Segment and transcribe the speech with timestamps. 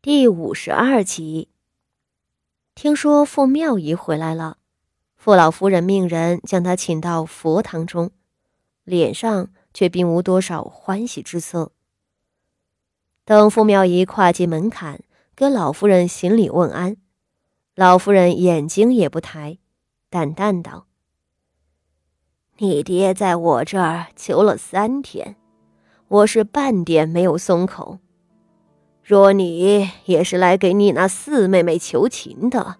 [0.00, 1.48] 第五十二集。
[2.76, 4.58] 听说傅妙仪回来了，
[5.16, 8.12] 傅老夫人命人将她请到佛堂中，
[8.84, 11.72] 脸上却并无多少欢喜之色。
[13.24, 15.00] 等傅妙仪跨进门槛，
[15.34, 16.96] 跟老夫人行礼问安，
[17.74, 19.58] 老夫人眼睛也不抬，
[20.08, 20.86] 淡淡道
[22.58, 25.34] ：“你爹在我这儿求了三天，
[26.06, 27.98] 我是半点没有松口。”
[29.08, 32.76] 若你也是来给你那四妹妹求情的，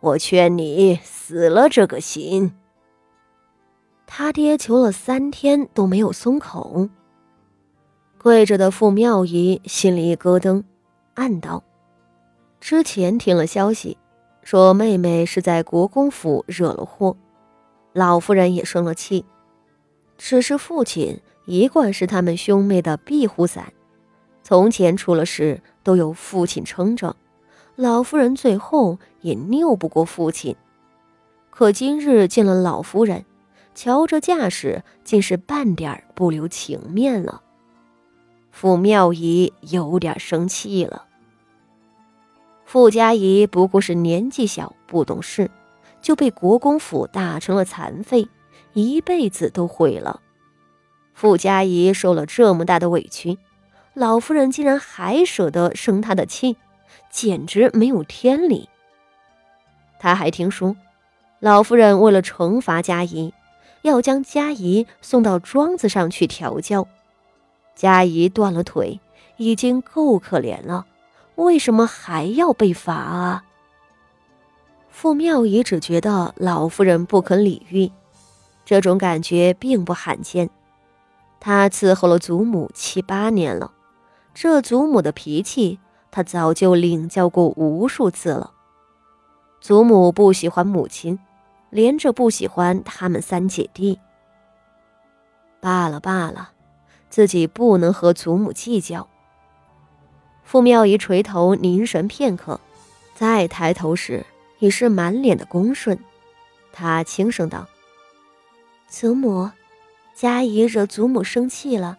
[0.00, 2.52] 我劝你死了这个心。
[4.08, 6.88] 他爹求了三天都没有松口，
[8.18, 10.64] 跪着的傅妙仪心里一咯噔，
[11.14, 11.62] 暗道：
[12.58, 13.96] 之前听了消息，
[14.42, 17.16] 说妹妹是在国公府惹了祸，
[17.92, 19.24] 老夫人也生了气。
[20.18, 23.72] 只是父亲一贯是他们兄妹的庇护伞。
[24.48, 27.16] 从前出了事都有父亲撑着，
[27.74, 30.54] 老夫人最后也拗不过父亲。
[31.50, 33.24] 可今日见了老夫人，
[33.74, 37.42] 瞧这架势，竟是半点不留情面了。
[38.52, 41.06] 傅妙仪有点生气了。
[42.64, 45.50] 傅家仪不过是年纪小不懂事，
[46.00, 48.28] 就被国公府打成了残废，
[48.74, 50.20] 一辈子都毁了。
[51.14, 53.36] 傅家仪受了这么大的委屈。
[53.98, 56.58] 老夫人竟然还舍得生他的气，
[57.08, 58.68] 简直没有天理。
[59.98, 60.76] 他还听说，
[61.40, 63.32] 老夫人为了惩罚佳怡，
[63.80, 66.86] 要将佳怡送到庄子上去调教。
[67.74, 69.00] 佳怡断了腿，
[69.38, 70.84] 已经够可怜了，
[71.36, 73.44] 为什么还要被罚啊？
[74.90, 77.90] 傅妙仪只觉得老夫人不肯理喻，
[78.66, 80.50] 这种感觉并不罕见。
[81.40, 83.72] 她伺候了祖母七八年了。
[84.38, 85.78] 这祖母的脾气，
[86.10, 88.52] 他早就领教过无数次了。
[89.62, 91.18] 祖母不喜欢母亲，
[91.70, 93.98] 连着不喜欢他们三姐弟。
[95.58, 96.50] 罢了罢了，
[97.08, 99.08] 自己不能和祖母计较。
[100.44, 102.60] 傅妙仪垂头凝神片刻，
[103.14, 104.26] 再抬头时
[104.58, 105.98] 已是满脸的恭顺。
[106.74, 107.66] 她轻声道
[108.86, 109.50] ：“祖母，
[110.14, 111.96] 佳怡惹祖母生气了。”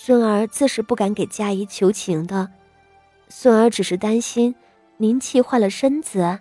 [0.00, 2.48] 孙儿自是不敢给佳怡求情的，
[3.28, 4.54] 孙儿只是担心
[4.96, 6.38] 您气坏了身子。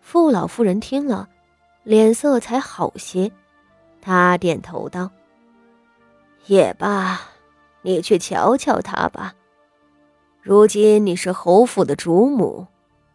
[0.00, 1.28] 傅老夫人听了，
[1.82, 3.32] 脸色才好些，
[4.00, 5.10] 她点头道
[6.46, 7.20] ：“也罢，
[7.82, 9.34] 你去瞧瞧他吧。
[10.40, 12.68] 如今你是侯府的主母，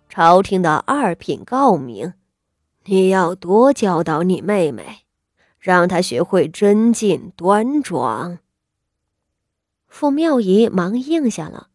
[0.10, 2.14] 朝廷的二品诰命，
[2.84, 5.06] 你要多教导你妹妹，
[5.60, 8.38] 让她学会贞静端庄。”
[9.92, 11.68] 傅妙仪忙应下了，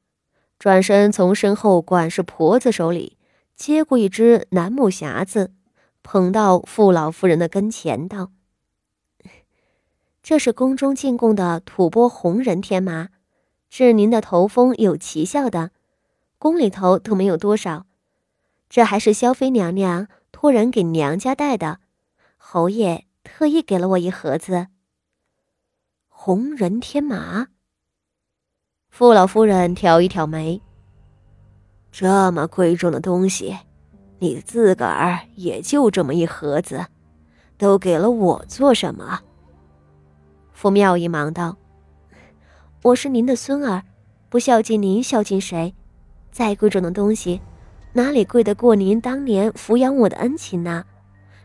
[0.59, 3.19] 转身从身后管事婆子手里
[3.54, 5.53] 接过一只楠木匣子，
[6.03, 8.32] 捧到傅老夫人的跟前，道
[10.25, 13.10] ：“这是宫中进贡的吐蕃红人天麻，
[13.69, 15.71] 治您的头风有奇效的，
[16.38, 17.87] 宫里头都没有多少。
[18.71, 21.81] 这还是萧妃娘娘托人给娘家带的，
[22.38, 24.69] 侯爷特意给了我一盒子。
[26.09, 27.48] 红人天麻。”
[28.98, 30.62] 傅老夫人挑一挑眉
[31.92, 33.54] ：“这么贵重的东西，
[34.20, 36.86] 你自个儿也就这么一盒子，
[37.58, 39.20] 都给了我做什么？”
[40.54, 41.58] 傅妙仪忙道
[42.80, 43.82] ：“我是您的孙儿，
[44.30, 45.74] 不孝敬您，孝敬谁？
[46.32, 47.42] 再贵重的东西，
[47.92, 50.86] 哪里贵得过您当年抚养我的恩情呢？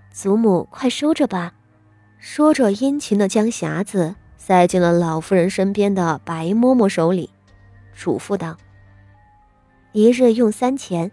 [0.09, 1.53] 祖母，快收着吧。”
[2.17, 7.29] 说着，殷勤的将匣子塞进了老夫人身边的白嬷嬷手里。
[7.93, 8.57] 嘱咐道
[9.93, 11.11] ：“一日用三钱，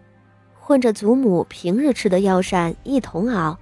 [0.59, 3.57] 混着祖母平日吃的药膳一同熬。”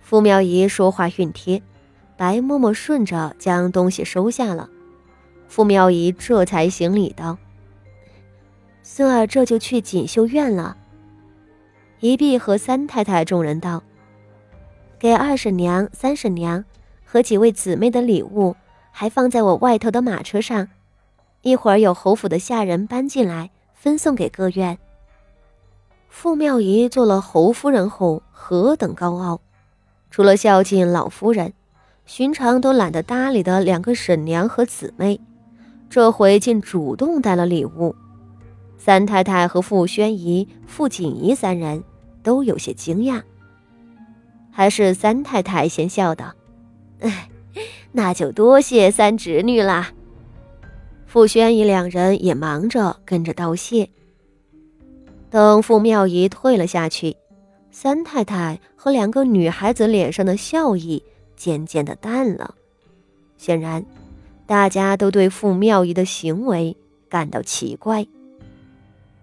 [0.00, 1.62] 傅妙仪说话熨帖，
[2.16, 4.68] 白嬷嬷顺着将东西收下了。
[5.48, 7.38] 傅妙仪这才行礼道
[8.82, 10.76] ：“孙儿这就去锦绣院了。”
[12.00, 13.82] 一碧和三太太众人道
[14.98, 16.64] ：“给二婶娘、三婶娘
[17.04, 18.56] 和几位姊妹的礼物，
[18.90, 20.68] 还放在我外头的马车上。”
[21.42, 24.78] 一会儿有侯府的下人搬进来，分送给各院。
[26.08, 29.40] 傅妙仪做了侯夫人后，何等高傲！
[30.10, 31.52] 除了孝敬老夫人，
[32.06, 35.20] 寻常都懒得搭理的两个婶娘和姊妹，
[35.90, 37.96] 这回竟主动带了礼物。
[38.78, 41.82] 三太太和傅宣仪、傅锦仪三人
[42.22, 43.22] 都有些惊讶。
[44.50, 46.34] 还是三太太先笑道
[47.00, 47.30] ：“哎，
[47.92, 49.92] 那就多谢三侄女啦。”
[51.12, 53.90] 傅宣仪两人也忙着跟着道谢。
[55.28, 57.14] 等傅妙仪退了下去，
[57.70, 61.04] 三太太和两个女孩子脸上的笑意
[61.36, 62.54] 渐渐的淡了。
[63.36, 63.84] 显然，
[64.46, 66.74] 大家都对傅妙仪的行为
[67.10, 68.06] 感到奇怪。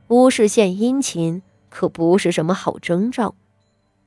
[0.09, 3.33] 无事献殷勤可不是什么好征兆，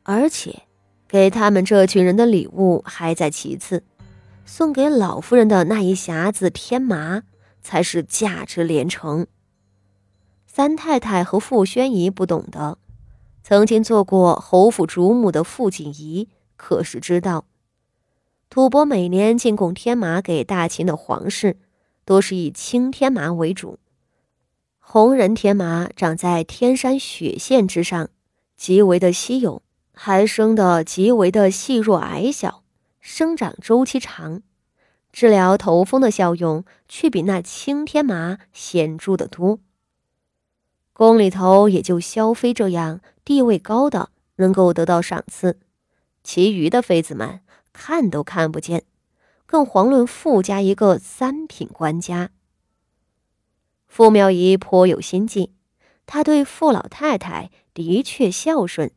[0.05, 0.62] 而且，
[1.08, 3.82] 给他们这群人的礼物还在其次，
[4.44, 7.25] 送给老夫人的那一匣子天麻
[7.62, 9.26] 才是价值连城。
[10.47, 12.76] 三太太和傅宣仪不懂得，
[13.43, 17.47] 曾经做过侯府主母的傅锦仪可是知道，
[18.50, 21.56] 吐蕃每年进贡天麻给大秦的皇室，
[22.05, 23.79] 多是以青天麻为主。
[24.79, 28.11] 红人天麻长在天山雪线之上，
[28.56, 29.62] 极为的稀有，
[29.94, 32.62] 还生得极为的细弱矮小，
[33.00, 34.43] 生长周期长，
[35.12, 39.61] 治疗头风的效用却比那青天麻显著的多。
[40.94, 45.59] 宫里头也就萧妃这样地位高的能够得到赏赐，
[46.23, 47.41] 其余的妃子们
[47.73, 48.85] 看都看不见，
[49.47, 52.31] 更遑论富家一个三品官家。
[53.87, 55.53] 傅妙仪颇有心计，
[56.06, 58.91] 她对傅老太太的确孝顺，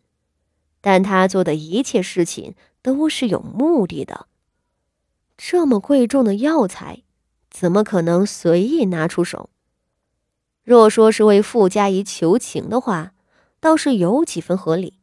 [0.79, 4.27] 但她做的一切事情都是有目的的。
[5.37, 7.03] 这么贵重的药材，
[7.49, 9.49] 怎么可能随意拿出手？
[10.63, 13.11] 若说是为傅家仪求情的话，
[13.59, 14.99] 倒是有几分合理。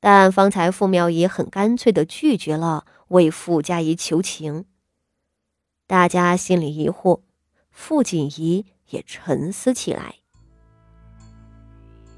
[0.00, 4.66] 但方才傅妙仪很干脆的拒绝了为傅家仪求情，
[5.86, 7.20] 大家心里疑惑，
[7.70, 10.16] 傅锦仪也沉思起来。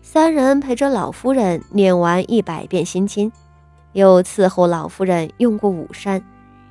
[0.02, 3.30] 三人陪着老夫人念完一百遍心经，
[3.92, 6.24] 又伺候老夫人用过午膳，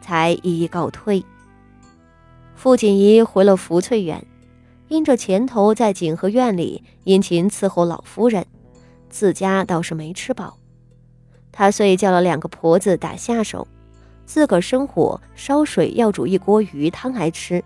[0.05, 1.25] 才一一告退。
[2.53, 4.23] 傅锦仪回了福翠园。
[4.87, 8.45] 因着前头在景和院里殷勤伺候老夫人，
[9.09, 10.59] 自家倒是没吃饱。
[11.51, 13.67] 他遂叫了两个婆子打下手，
[14.27, 17.63] 自个儿生火烧水，要煮一锅鱼汤来吃。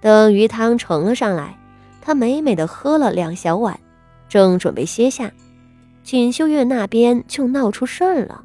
[0.00, 1.58] 等鱼汤盛了上来，
[2.00, 3.78] 他美美的喝了两小碗，
[4.30, 5.30] 正准备歇下，
[6.02, 8.42] 锦绣院那边就闹出事儿了。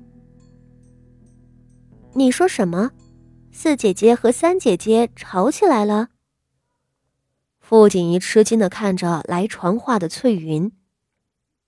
[2.18, 2.94] 你说什么？
[3.52, 6.08] 四姐姐和三姐姐吵起来了？
[7.60, 10.72] 傅锦仪吃惊的看着来传话的翠云，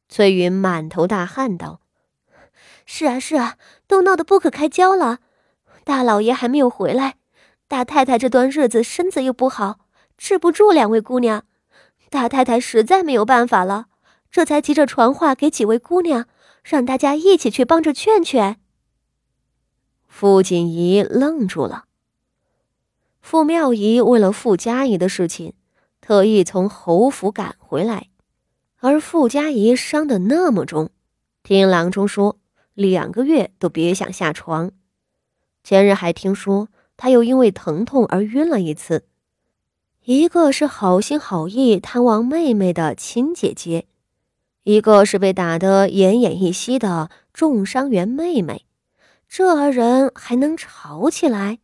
[0.07, 1.81] 翠云满头大汗道
[2.87, 5.19] ：“是啊，是啊，都闹得不可开交了。
[5.83, 7.17] 大老爷还没有回来，
[7.67, 9.81] 大太太这段日子身子又不好，
[10.17, 11.43] 治不住两位姑娘。
[12.09, 13.85] 大太太实在没有办法了，
[14.31, 16.25] 这才急着传话给几位姑娘，
[16.63, 18.59] 让大家一起去帮着劝劝。”
[20.09, 21.85] 傅锦仪愣住了。
[23.21, 25.53] 傅妙仪为了傅家仪的事情。
[26.01, 28.07] 特意从侯府赶回来，
[28.79, 30.89] 而傅家仪伤得那么重，
[31.43, 32.39] 听郎中说，
[32.73, 34.71] 两个月都别想下床。
[35.63, 39.05] 前日还听说他又因为疼痛而晕了一次。
[40.05, 43.85] 一个是好心好意探望妹妹的亲姐姐，
[44.63, 48.65] 一个是被打得奄奄一息的重伤员妹妹，
[49.29, 51.59] 这二人还能吵起来？